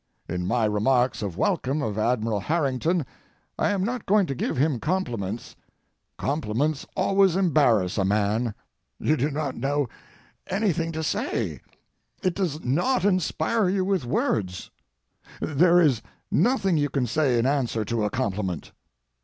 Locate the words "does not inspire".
12.33-13.69